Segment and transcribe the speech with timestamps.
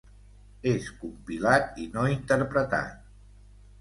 [0.69, 3.09] És compilat i no interpretat.